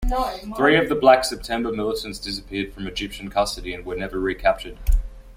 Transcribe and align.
Three 0.57 0.77
of 0.77 0.89
the 0.89 0.97
Black 0.99 1.23
September 1.25 1.71
militants 1.71 2.17
disappeared 2.17 2.73
from 2.73 2.87
Egyptian 2.87 3.29
custody 3.29 3.71
and 3.71 3.85
were 3.85 3.95
never 3.95 4.19
recaptured. 4.19 4.79